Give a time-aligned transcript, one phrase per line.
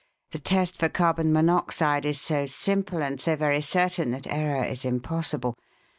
[0.31, 4.83] "The test for carbon monoxide is so simple and so very certain that error is
[4.83, 5.55] impossible.